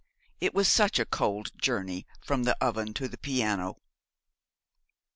[0.39, 3.77] It was such a cold journey from the oven to the piano.